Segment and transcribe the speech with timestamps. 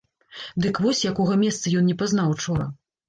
[0.63, 2.67] Дык вось якога месца ён не пазнаў учора!